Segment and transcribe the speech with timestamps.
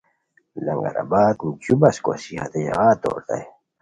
[0.65, 3.45] لنگرآباد جو بس کوسی ہتے ژاغا تورتائے